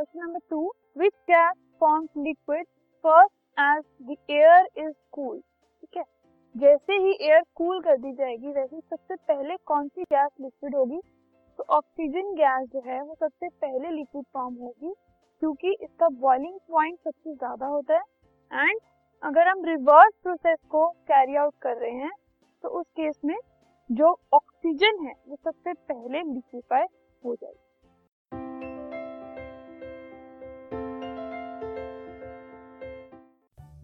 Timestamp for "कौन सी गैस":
9.66-10.30